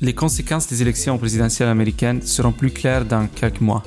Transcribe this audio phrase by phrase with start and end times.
[0.00, 3.82] Les conséquences des élections présidentielles américaines seront plus claires dans quelques mois.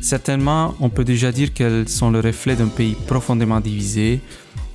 [0.00, 4.20] Certainement, on peut déjà dire qu'elles sont le reflet d'un pays profondément divisé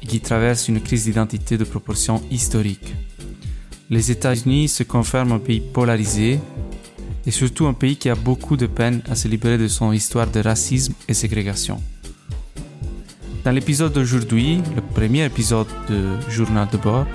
[0.01, 2.95] et qui traverse une crise d'identité de proportions historiques.
[3.89, 6.39] Les États-Unis se confirment un pays polarisé
[7.25, 10.27] et surtout un pays qui a beaucoup de peine à se libérer de son histoire
[10.27, 11.81] de racisme et ségrégation.
[13.43, 17.05] Dans l'épisode d'aujourd'hui, le premier épisode de Journal de bord,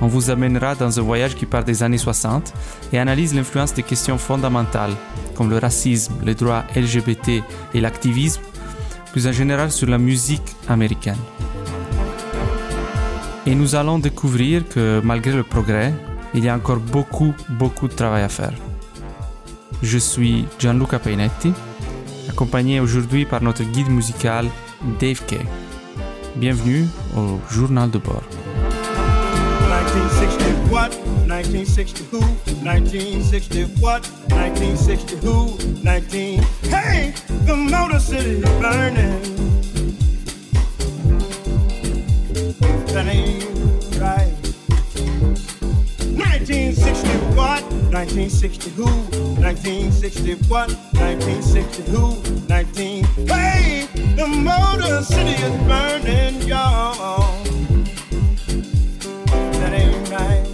[0.00, 2.52] on vous amènera dans un voyage qui part des années 60
[2.92, 4.94] et analyse l'influence des questions fondamentales
[5.34, 7.42] comme le racisme, les droits LGBT
[7.74, 8.40] et l'activisme,
[9.12, 11.18] plus en général sur la musique américaine.
[13.46, 15.92] Et nous allons découvrir que malgré le progrès,
[16.34, 18.52] il y a encore beaucoup, beaucoup de travail à faire.
[19.82, 21.52] Je suis Gianluca Painetti,
[22.28, 24.46] accompagné aujourd'hui par notre guide musical
[25.00, 25.40] Dave Kay.
[26.36, 28.22] Bienvenue au journal de bord.
[29.68, 30.90] 1960 what?
[31.26, 32.20] 1960 who?
[32.62, 34.02] 1960 what?
[34.28, 35.56] 1960 who?
[35.82, 36.40] 19.
[36.70, 37.14] Hey,
[37.46, 39.16] the Motor City burning.
[42.92, 43.49] That ain't
[46.50, 47.62] 1960 what?
[47.94, 48.84] 1960 who?
[49.40, 50.68] 1960 what?
[50.98, 52.20] 1960 who?
[52.48, 53.04] 19.
[53.28, 57.44] Hey, the Motor City is burning, y'all.
[59.60, 60.44] That ain't night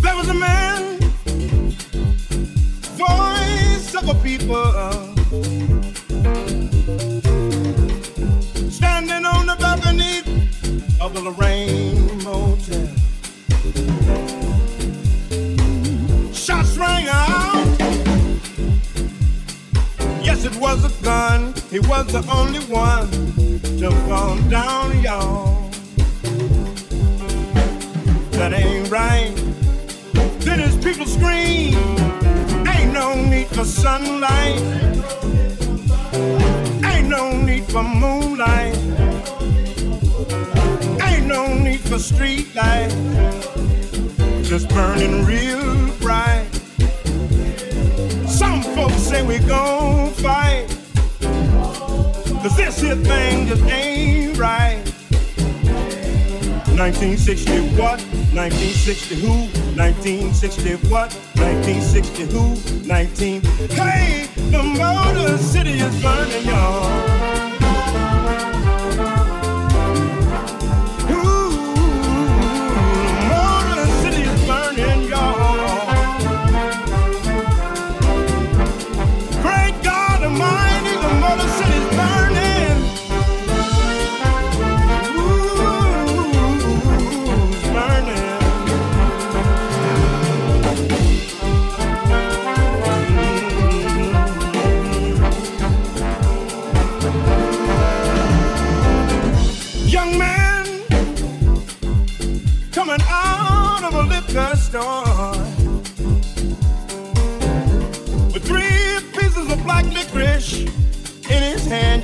[0.00, 0.98] There was a man,
[2.96, 4.72] voice of a people
[8.70, 10.22] standing on the balcony
[10.98, 11.89] of the Lorraine
[20.74, 21.52] was a gun.
[21.68, 23.10] He was the only one
[23.80, 25.68] to fall down, y'all.
[28.38, 29.34] That ain't right.
[30.46, 31.74] Then his people scream
[32.68, 34.60] ain't no need for sunlight.
[36.84, 38.76] Ain't no need for moonlight.
[41.02, 42.90] Ain't no need for street light.
[44.42, 46.39] Just burning real bright.
[48.80, 50.66] Folks say we gon' fight.
[52.40, 54.82] Cause this here thing just ain't right.
[56.78, 58.00] 1960 what?
[58.32, 59.32] 1960 who?
[59.76, 61.12] 1960 what?
[61.36, 62.86] 1960 who?
[62.88, 63.42] 19.
[63.68, 67.19] Hey, the Motor City is burning, y'all.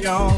[0.06, 0.30] y'all.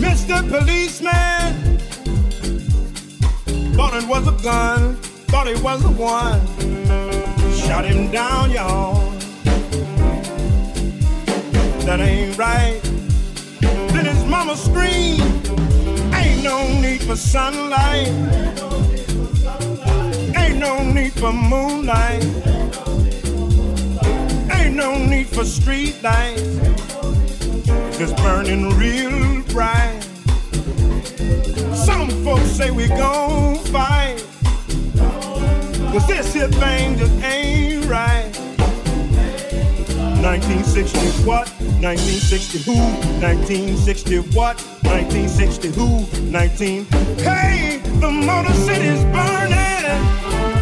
[0.00, 0.36] Mr.
[0.48, 1.78] Policeman
[3.76, 4.96] thought it was a gun,
[5.30, 6.40] thought it was the one.
[7.52, 9.10] Shot him down, y'all.
[11.84, 12.80] That ain't right.
[13.92, 15.20] Then his mama screamed,
[16.14, 18.08] Ain't no need for sunlight.
[20.34, 22.24] Ain't no need for moonlight
[24.78, 26.40] no need for street lights.
[28.00, 30.00] It's burning real bright.
[31.74, 34.24] Some folks say we gon' fight.
[35.90, 38.30] Cause this here thing just ain't right.
[40.22, 41.48] 1960 what?
[41.82, 42.78] 1960 who?
[43.20, 44.62] 1960 what?
[44.84, 46.30] 1960 who?
[46.30, 46.84] 19.
[47.16, 50.57] Hey, the Motor City's burning.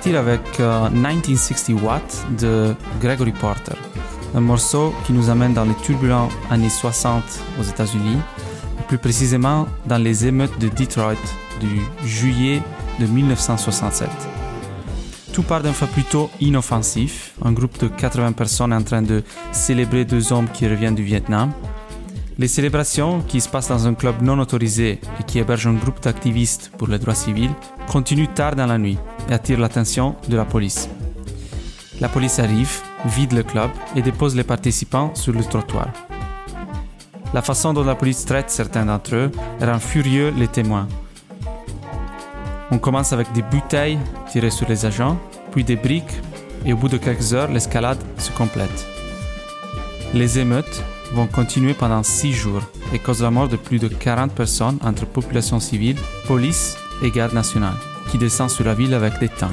[0.00, 3.74] Partir avec 1960 euh, Watts de Gregory Porter,
[4.34, 7.22] un morceau qui nous amène dans les turbulents années 60
[7.58, 8.18] aux États-Unis,
[8.88, 11.14] plus précisément dans les émeutes de Detroit
[11.60, 12.62] du juillet
[13.00, 14.08] de 1967.
[15.32, 20.04] Tout part d'un fait plutôt inoffensif, un groupe de 80 personnes en train de célébrer
[20.04, 21.52] deux hommes qui reviennent du Vietnam.
[22.38, 26.00] Les célébrations, qui se passent dans un club non autorisé et qui héberge un groupe
[26.02, 27.54] d'activistes pour les droits civils,
[27.88, 30.88] continuent tard dans la nuit et attirent l'attention de la police.
[32.00, 35.88] La police arrive, vide le club et dépose les participants sur le trottoir.
[37.32, 39.30] La façon dont la police traite certains d'entre eux
[39.60, 40.88] rend furieux les témoins.
[42.72, 43.98] On commence avec des bouteilles
[44.30, 45.18] tirées sur les agents,
[45.52, 46.20] puis des briques,
[46.64, 48.86] et au bout de quelques heures, l'escalade se complète.
[50.14, 50.82] Les émeutes
[51.12, 52.62] vont continuer pendant six jours
[52.92, 55.96] et causent la mort de plus de 40 personnes entre population civile,
[56.26, 57.74] police et garde nationale,
[58.10, 59.50] qui descendent sur la ville avec des tanks.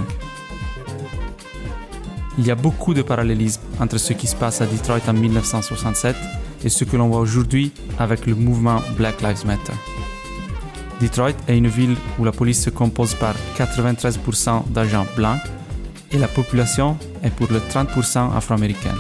[2.38, 6.16] Il y a beaucoup de parallélismes entre ce qui se passe à Detroit en 1967
[6.64, 9.74] et ce que l'on voit aujourd'hui avec le mouvement Black Lives Matter.
[11.02, 15.40] Detroit est une ville où la police se compose par 93% d'agents blancs
[16.12, 18.98] et la population est pour le 30% afro-américaine.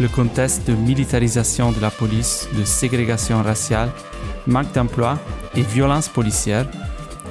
[0.00, 3.90] Le contexte de militarisation de la police, de ségrégation raciale,
[4.46, 5.18] manque d'emploi
[5.54, 6.66] et violence policière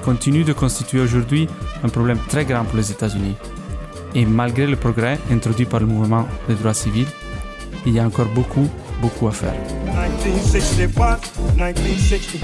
[0.05, 1.47] continue de constituer aujourd'hui
[1.83, 3.35] un problème très grand pour les États-Unis.
[4.13, 7.07] Et malgré le progrès introduit par le mouvement des droits civils,
[7.87, 8.69] il y a encore beaucoup,
[9.01, 9.55] beaucoup à faire.
[9.87, 11.19] 1960 what?
[11.57, 12.39] 1960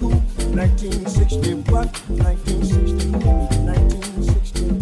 [0.00, 0.12] who?
[0.54, 1.88] 1960 what?
[2.10, 4.81] 1960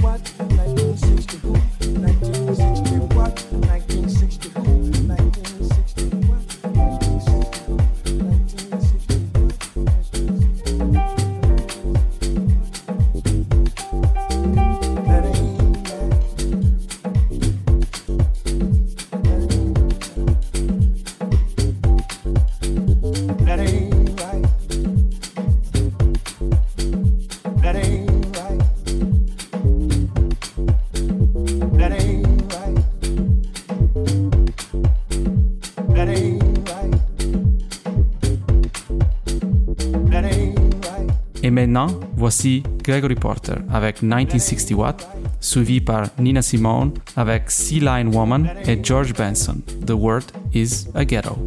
[41.70, 45.08] maintenant, voici Gregory Porter avec 1960 Watt,
[45.40, 49.60] suivi par Nina Simone avec Sea Lion Woman et George Benson.
[49.86, 51.38] The word is a ghetto.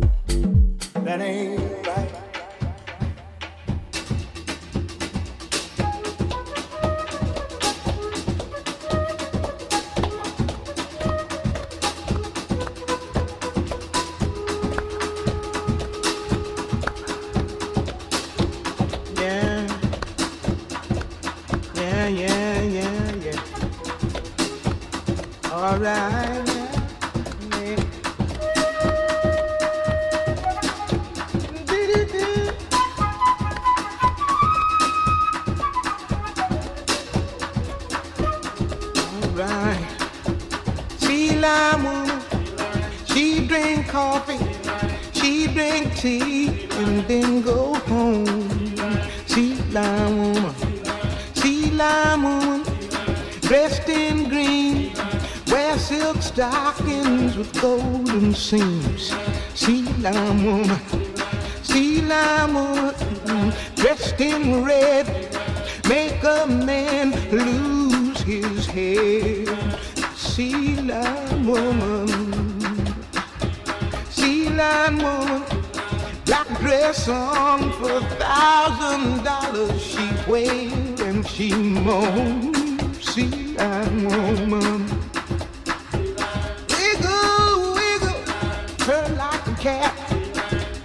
[89.64, 89.96] Cat.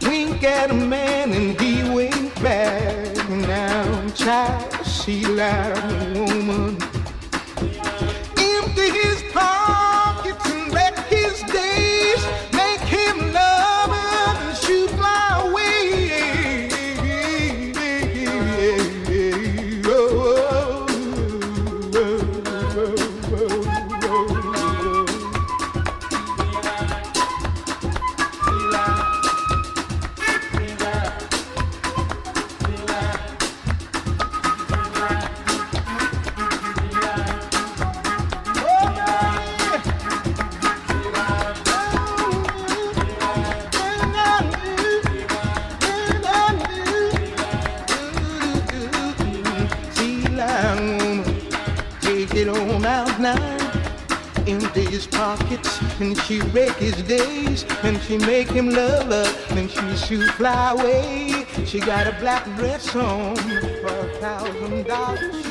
[0.02, 3.28] Wink at a man and he wink back.
[3.28, 6.87] Now, child, sea a woman
[58.08, 61.44] she make him love her then she shoot fly away.
[61.66, 65.44] She got a black dress on for a thousand dollars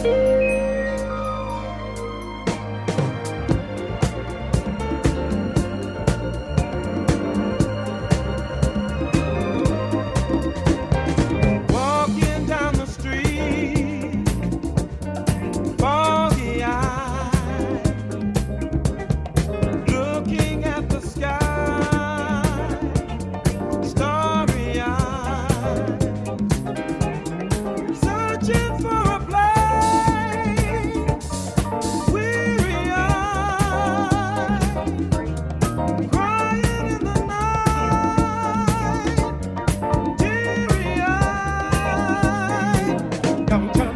[0.00, 0.23] she
[43.50, 43.60] wears.
[43.74, 43.93] Après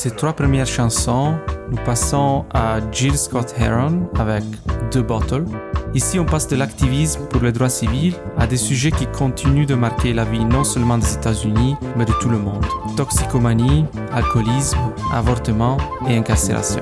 [0.00, 1.34] ces trois premières chansons,
[1.70, 4.42] nous passons à Jill Scott Heron avec
[4.90, 5.44] The Bottle.
[5.92, 9.74] Ici, on passe de l'activisme pour les droits civils à des sujets qui continuent de
[9.74, 12.64] marquer la vie non seulement des États-Unis, mais de tout le monde.
[12.96, 14.78] Toxicomanie, alcoolisme,
[15.12, 15.76] avortement
[16.08, 16.80] et incarcération.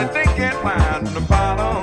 [0.00, 0.58] i think can't
[1.06, 1.81] from the bottom.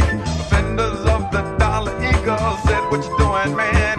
[0.00, 3.91] Offenders of the dollar eagle said, What you doing, man?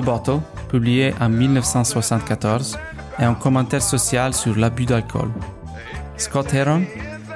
[0.00, 2.78] Bottle, publié en 1974,
[3.18, 5.30] est un commentaire social sur l'abus d'alcool.
[6.16, 6.82] Scott Heron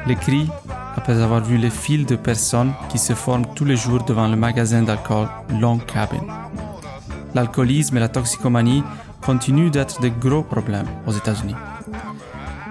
[0.06, 0.48] l'écrit
[0.96, 4.36] après avoir vu les files de personnes qui se forment tous les jours devant le
[4.36, 5.28] magasin d'alcool
[5.60, 6.24] Long Cabin.
[7.34, 8.82] L'alcoolisme et la toxicomanie
[9.20, 11.54] continuent d'être de gros problèmes aux États-Unis.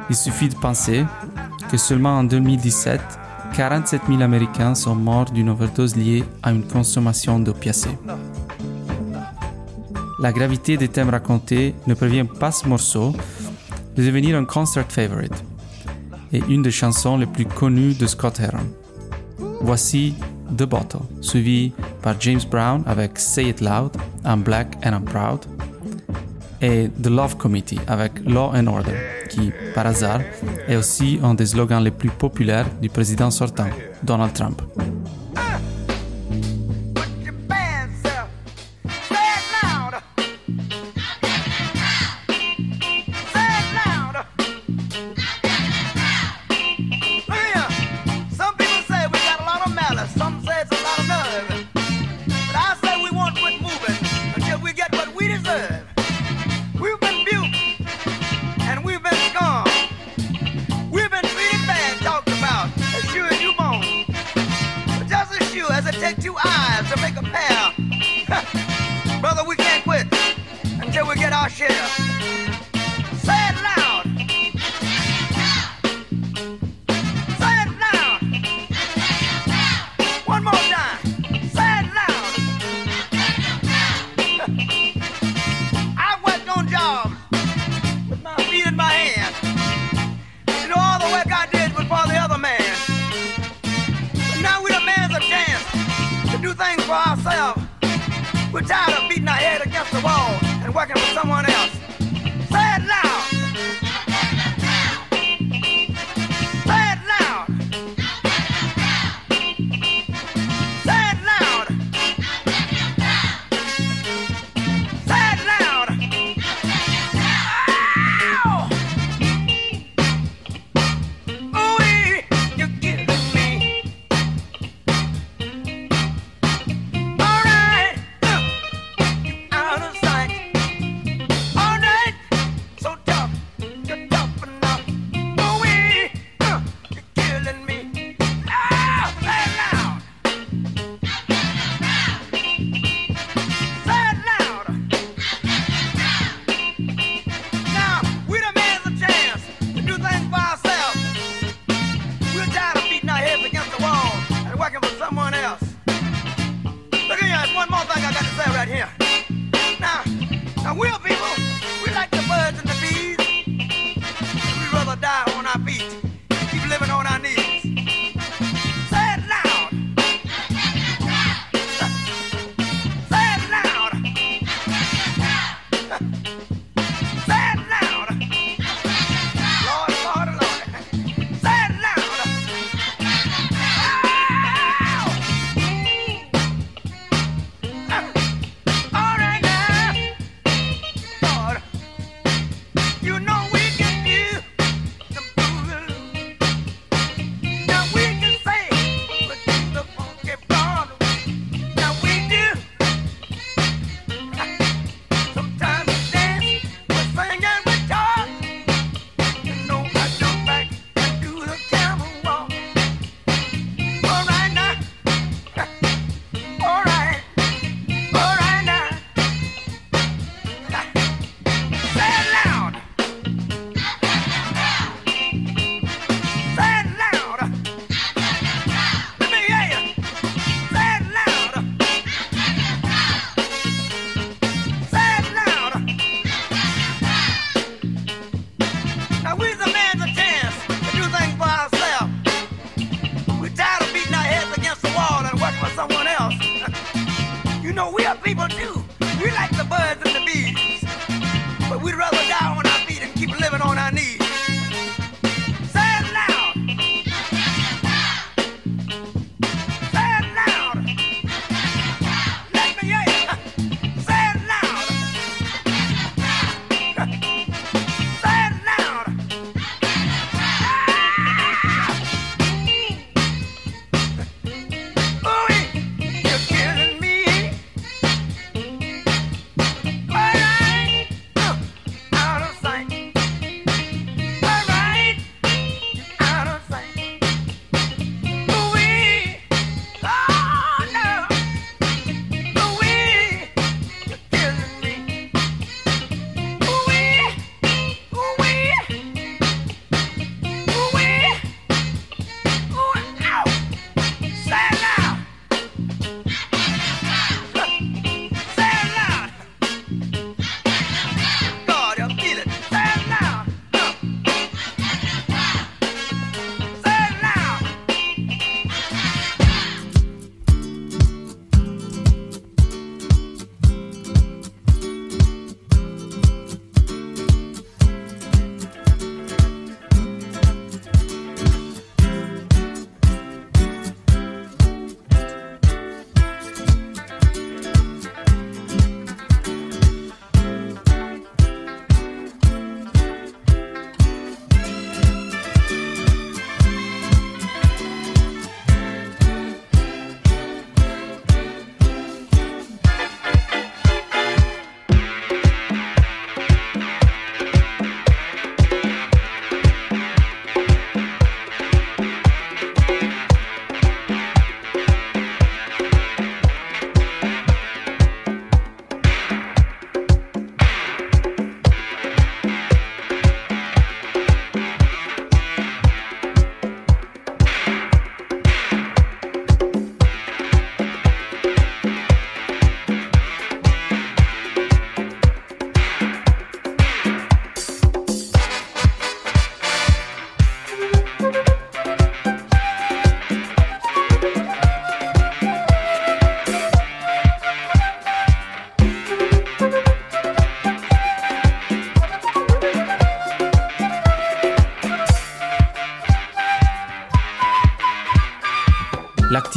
[0.09, 1.05] Il suffit de penser
[1.69, 2.99] que seulement en 2017,
[3.53, 7.97] 47 000 Américains sont morts d'une overdose liée à une consommation d'opiacés.
[10.21, 13.13] La gravité des thèmes racontés ne prévient pas ce morceau
[13.95, 15.45] de devenir un concert favorite
[16.33, 18.67] et une des chansons les plus connues de Scott Heron.
[19.61, 20.15] Voici
[20.57, 23.91] The Bottle, suivi par James Brown avec Say It Loud,
[24.25, 25.45] I'm Black and I'm Proud,
[26.61, 28.97] et The Love Committee avec Law and Order,
[29.29, 30.19] qui, par hasard,
[30.67, 33.69] est aussi un des slogans les plus populaires du président sortant,
[34.03, 34.61] Donald Trump.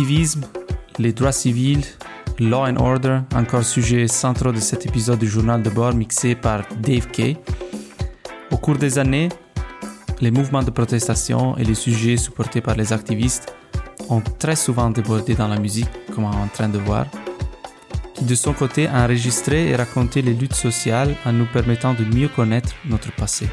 [0.03, 0.43] L'activisme,
[0.99, 1.85] les droits civils,
[2.41, 6.63] law and order, encore sujet central de cet épisode du journal de bord mixé par
[6.81, 7.37] Dave Kay.
[8.51, 9.29] Au cours des années,
[10.21, 13.55] les mouvements de protestation et les sujets supportés par les activistes
[14.09, 17.07] ont très souvent débordé dans la musique, comme on est en train de voir,
[18.15, 22.03] qui de son côté a enregistré et raconté les luttes sociales en nous permettant de
[22.03, 23.49] mieux connaître notre passé.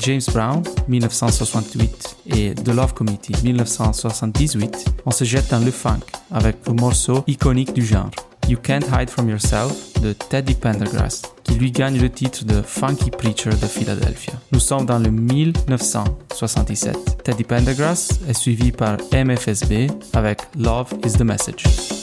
[0.00, 6.56] James Brown, 1968, et The Love Committee, 1978, on se jette dans le funk avec
[6.66, 8.10] le morceau iconique du genre,
[8.48, 13.10] You Can't Hide From Yourself de Teddy Pendergrass, qui lui gagne le titre de Funky
[13.10, 14.32] Preacher de Philadelphia.
[14.52, 17.22] Nous sommes dans le 1977.
[17.22, 21.99] Teddy Pendergrass est suivi par MFSB avec Love is the Message.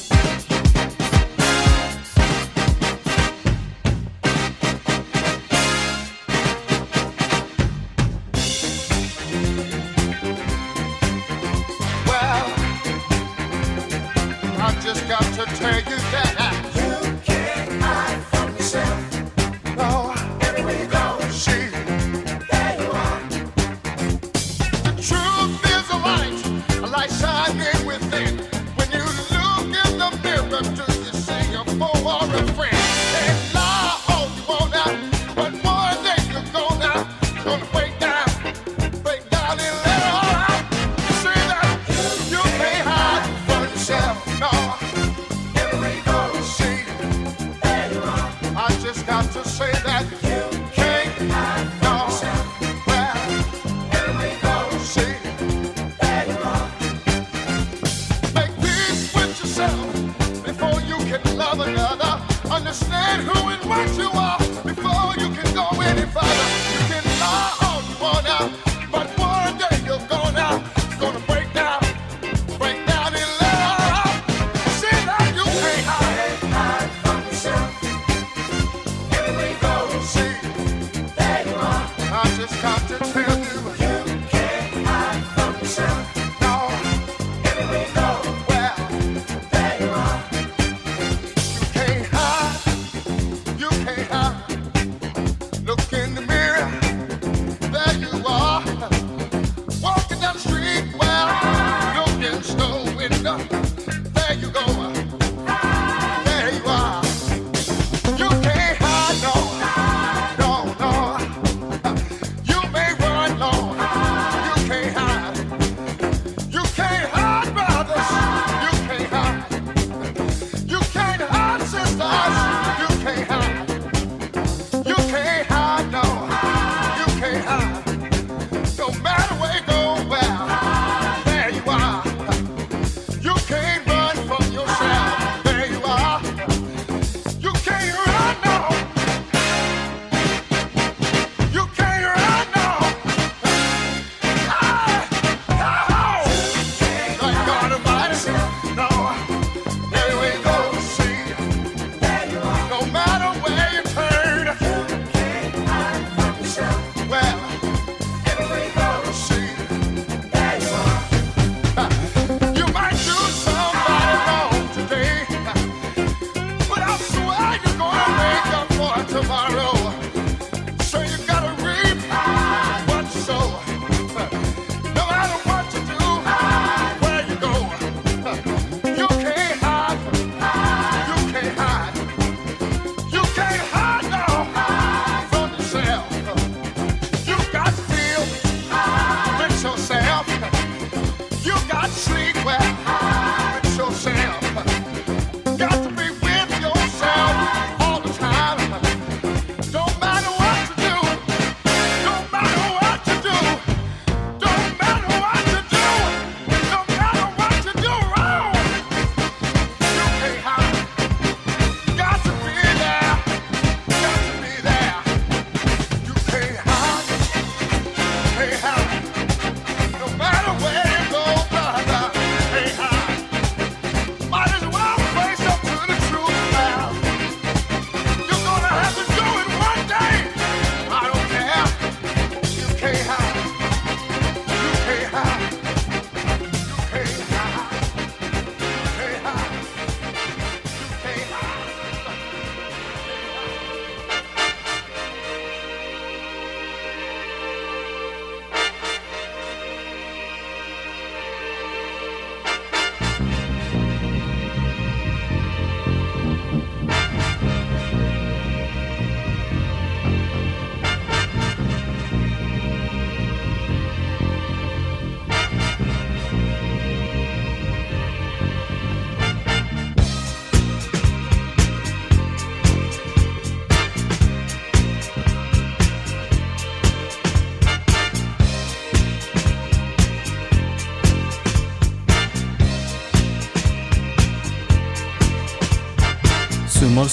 [27.10, 27.77] You can't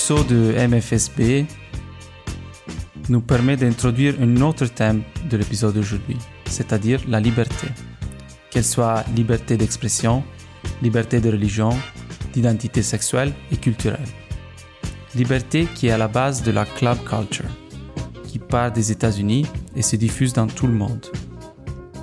[0.07, 1.47] morceau de MFSB
[3.09, 7.69] nous permet d'introduire un autre thème de l'épisode d'aujourd'hui, c'est-à-dire la liberté.
[8.51, 10.23] Qu'elle soit liberté d'expression,
[10.83, 11.71] liberté de religion,
[12.35, 14.05] d'identité sexuelle et culturelle.
[15.15, 17.49] Liberté qui est à la base de la club culture,
[18.25, 21.07] qui part des États-Unis et se diffuse dans tout le monde.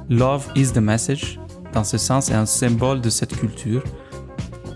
[0.10, 1.40] Love is the message,
[1.72, 3.84] dans ce sens, est un symbole de cette culture,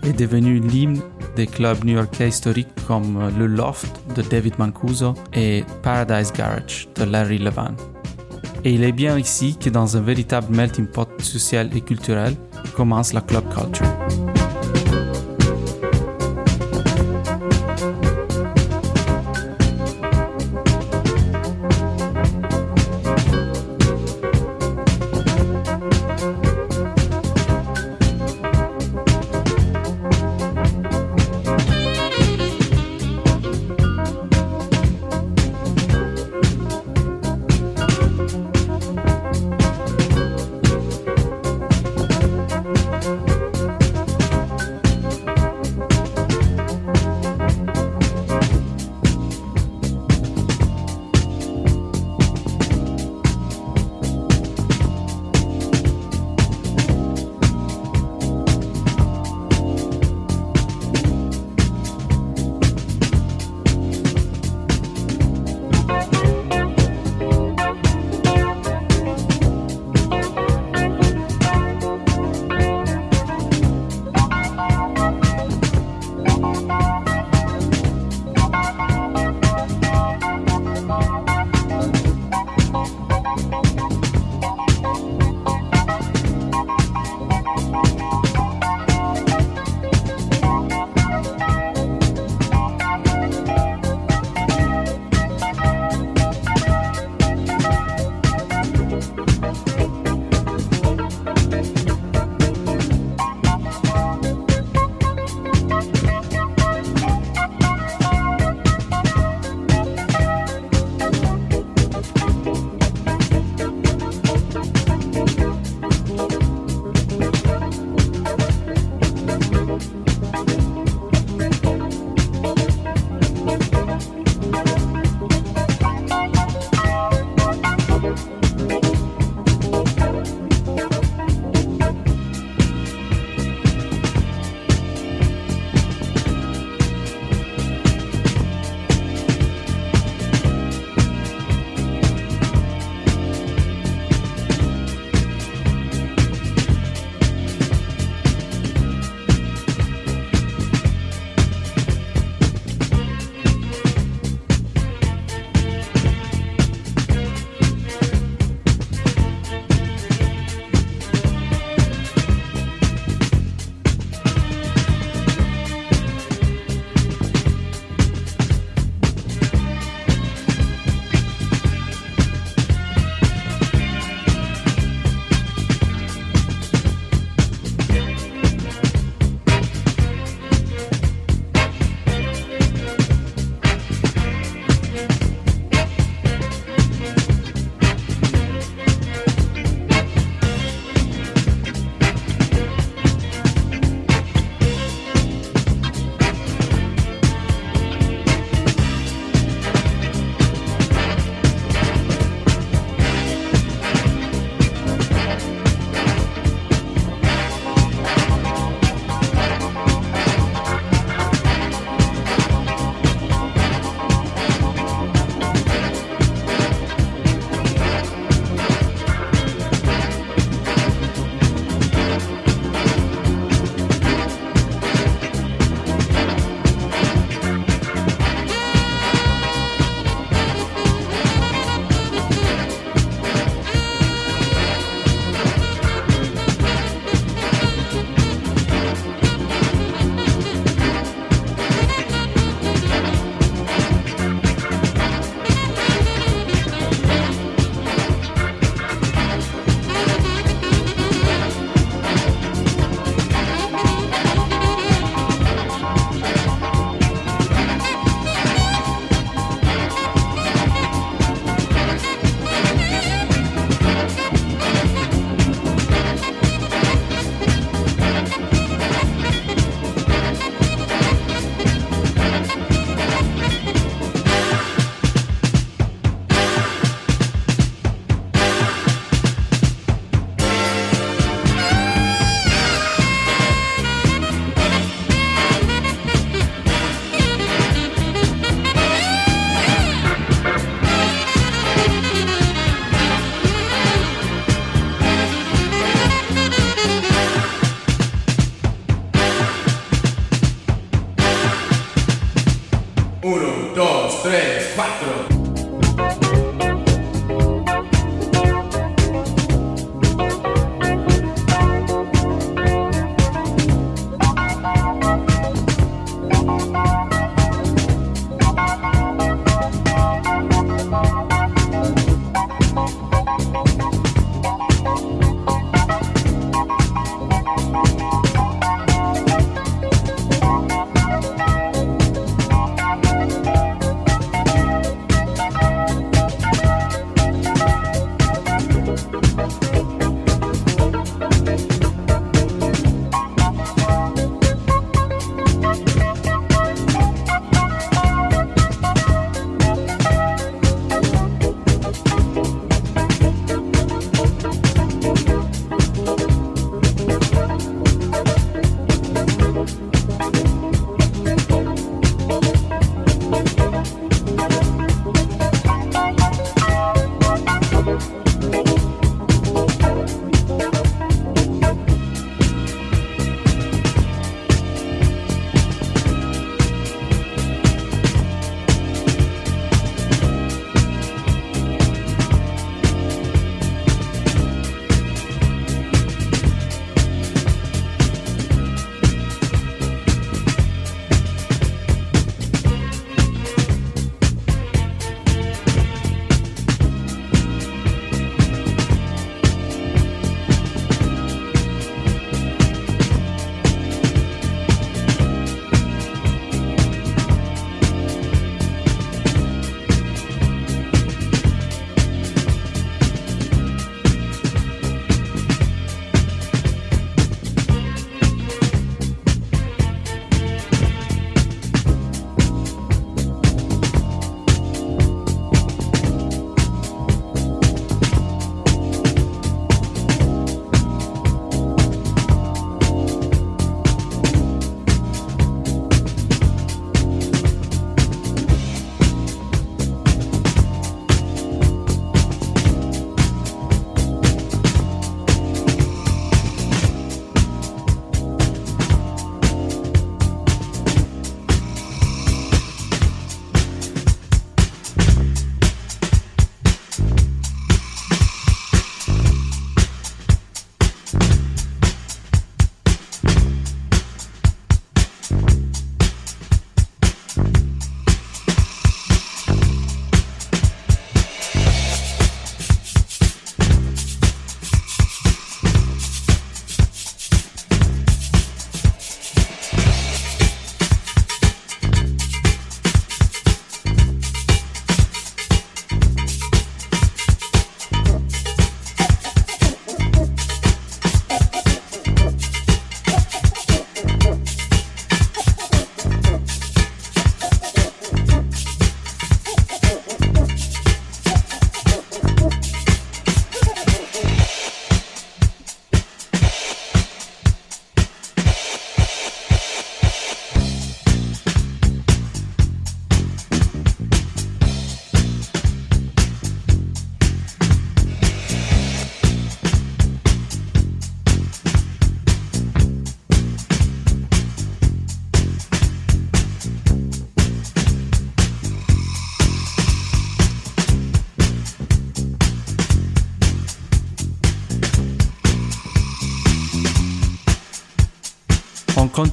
[0.04, 1.02] est devenu l'hymne
[1.36, 7.38] des clubs new-yorkais historiques comme le Loft de David Mancuso et Paradise Garage de Larry
[7.38, 7.76] Levan.
[8.64, 12.34] Et il est bien ici que dans un véritable melting pot social et culturel
[12.74, 14.35] commence la club culture.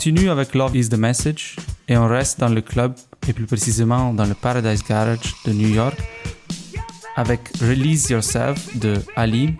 [0.03, 1.55] Continue avec Love is the Message
[1.87, 2.93] et on reste dans le club
[3.25, 5.97] et plus précisément dans le Paradise Garage de New York
[7.15, 9.55] avec Release Yourself de Ali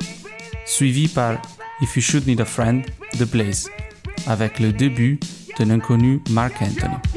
[0.66, 1.42] suivi par
[1.82, 2.84] If You Should Need a Friend
[3.18, 3.70] de Blaze
[4.28, 5.18] avec le début
[5.58, 7.13] de l'inconnu Mark Anthony.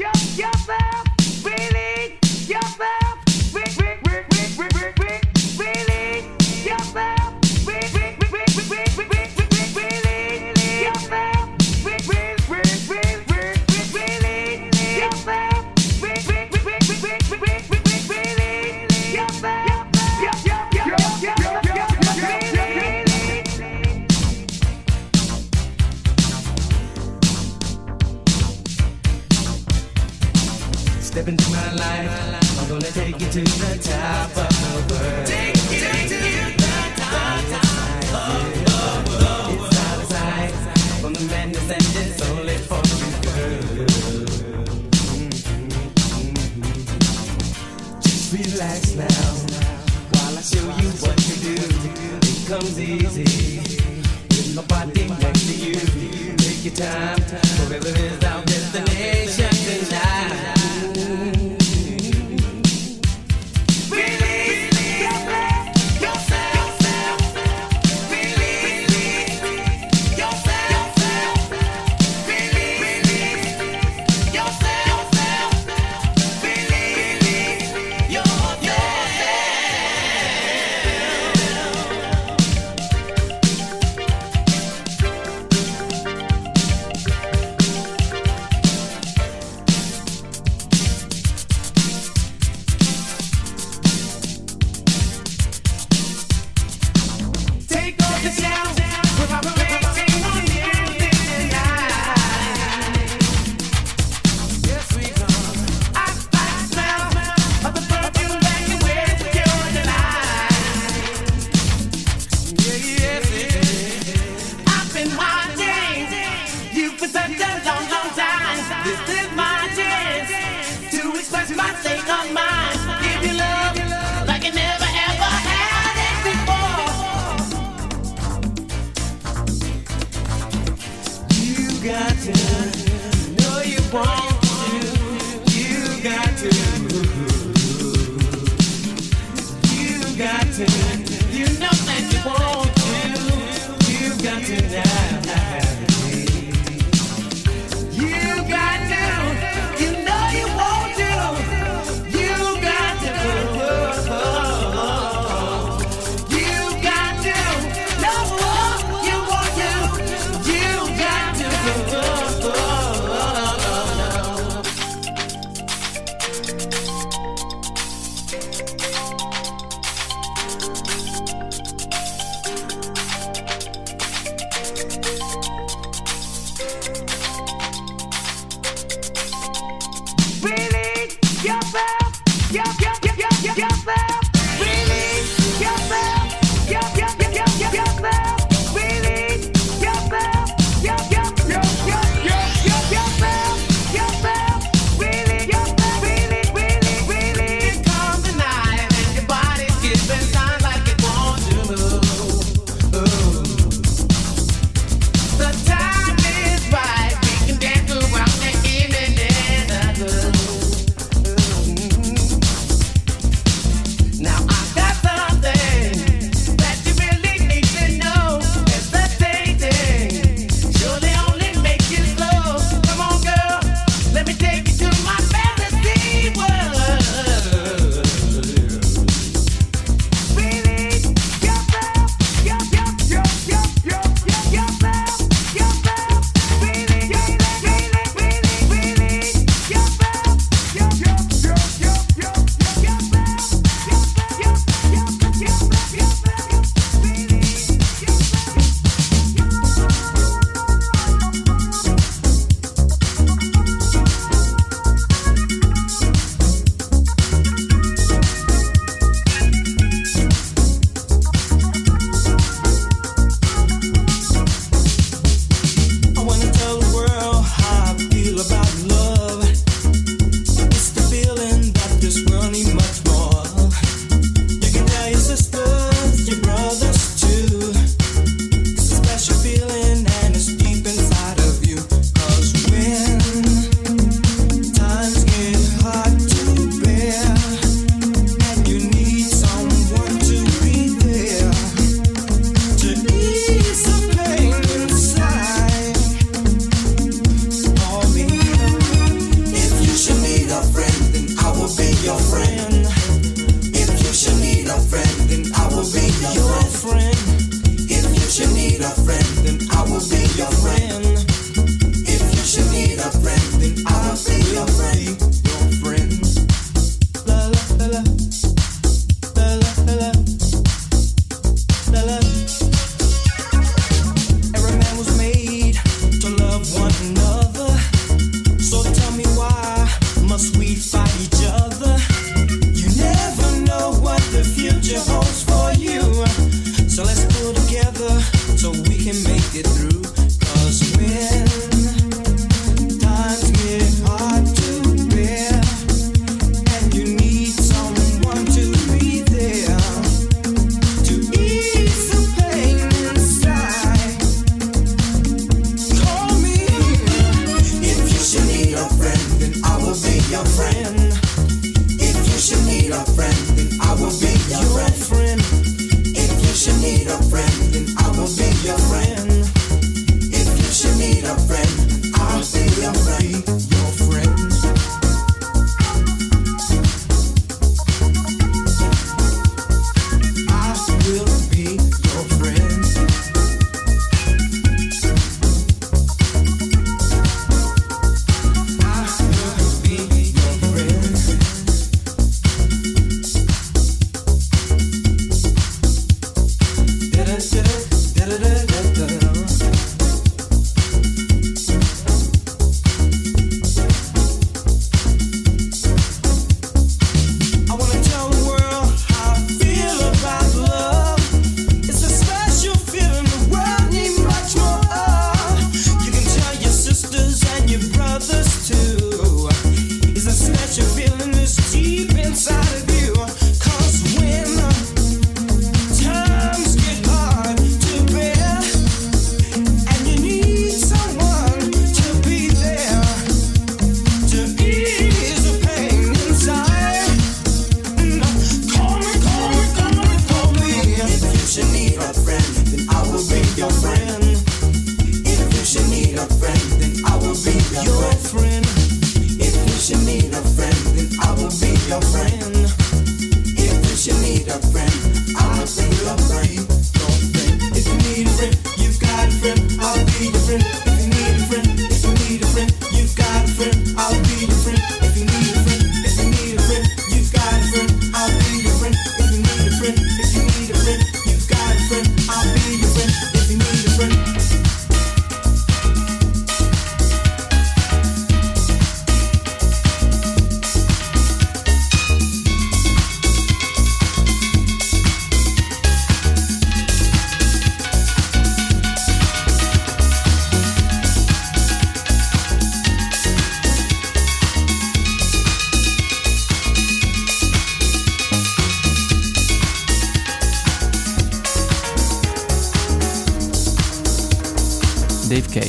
[505.27, 505.61] Dave K.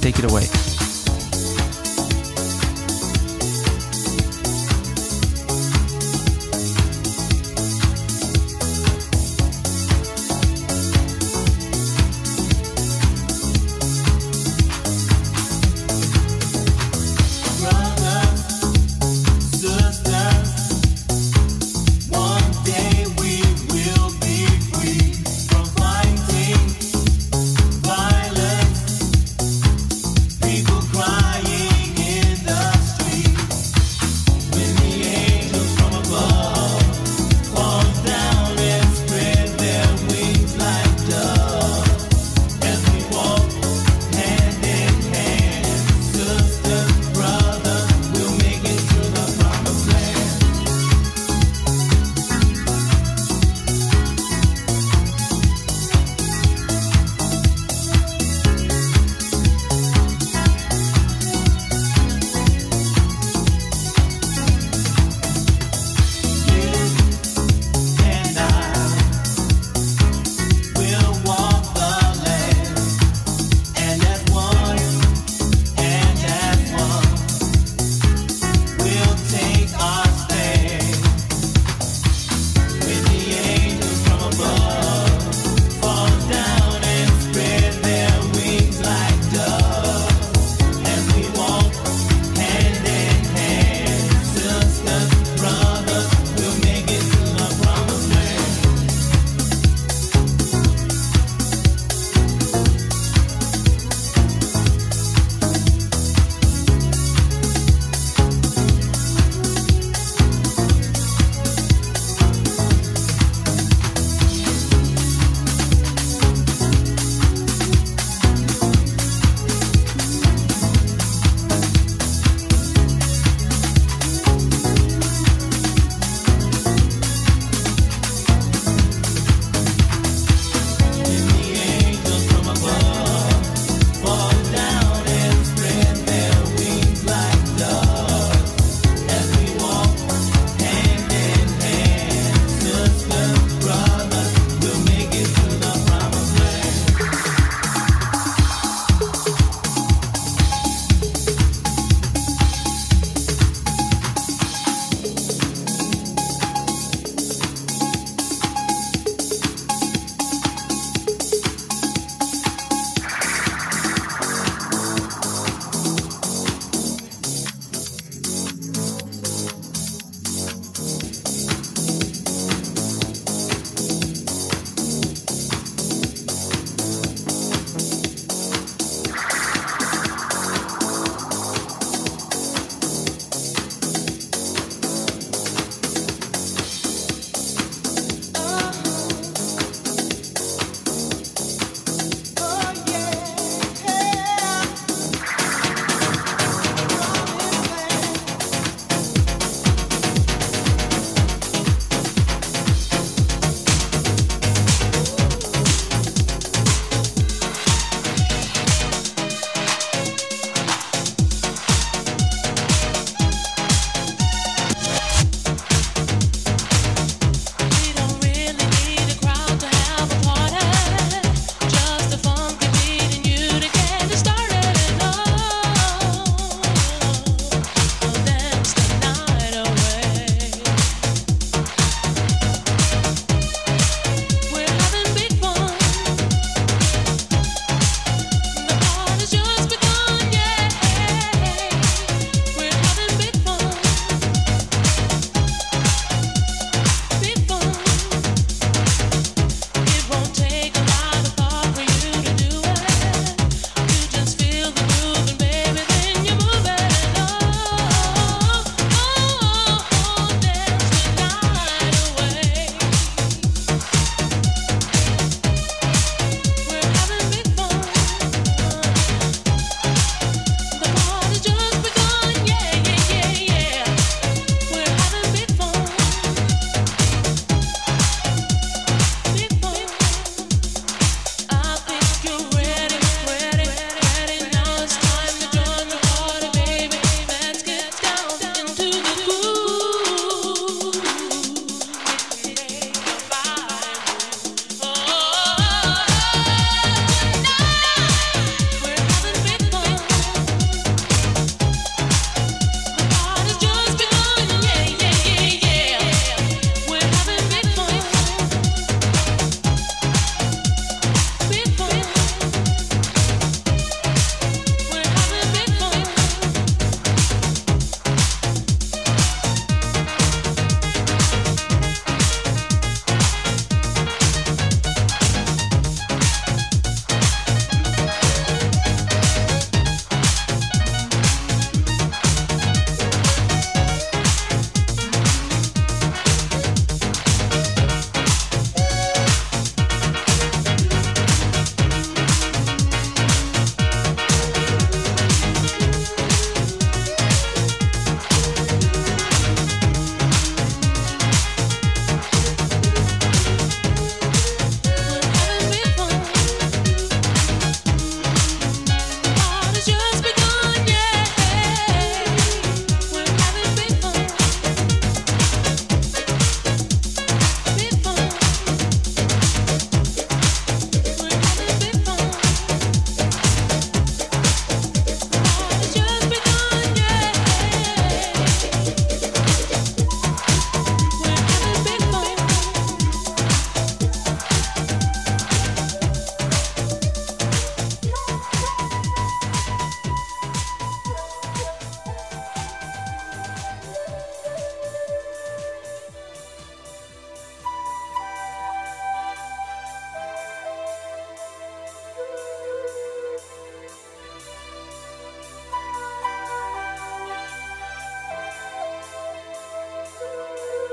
[0.00, 0.69] Take it away.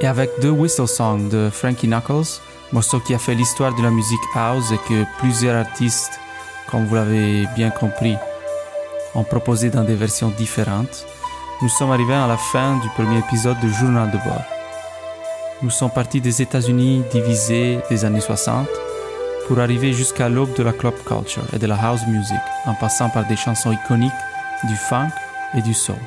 [0.08, 2.40] Et avec The Whistle Song de Frankie Knuckles,
[2.72, 6.18] morceau qui a fait l'histoire de la musique house et que plusieurs artistes,
[6.72, 8.16] comme vous l'avez bien compris,
[9.16, 11.06] ont proposé dans des versions différentes,
[11.62, 14.46] nous sommes arrivés à la fin du premier épisode de Journal de bord.
[15.62, 18.66] Nous sommes partis des États-Unis divisés des années 60
[19.50, 23.10] pour arriver jusqu'à l'aube de la club culture et de la house music en passant
[23.10, 24.24] par des chansons iconiques
[24.70, 25.10] du funk
[25.54, 25.98] et du soul.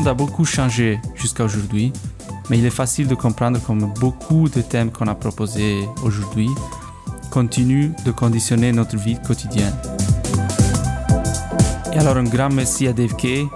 [0.00, 1.92] Monde a beaucoup changé jusqu'à aujourd'hui,
[2.48, 6.48] mais il est facile de comprendre comme beaucoup de thèmes qu'on a proposés aujourd'hui
[7.30, 9.74] continuent de conditionner notre vie quotidienne.
[11.92, 13.46] Et alors un grand merci à Dave Kay.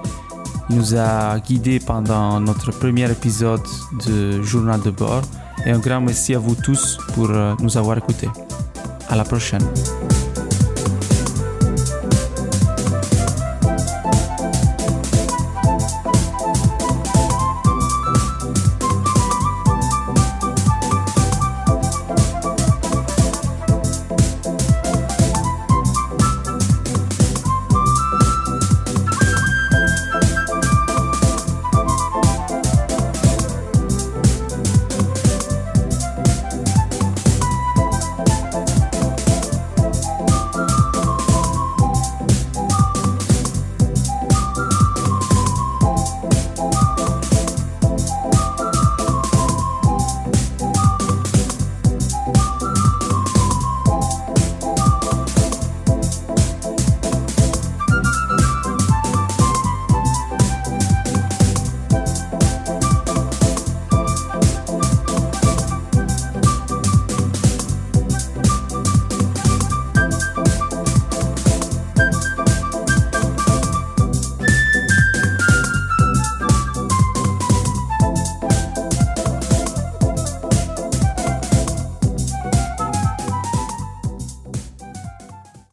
[0.68, 3.66] Il nous a guidés pendant notre premier épisode
[4.06, 5.22] de Journal de bord.
[5.64, 8.28] Et un grand merci à vous tous pour euh, nous avoir écoutés.
[9.08, 9.64] À la prochaine.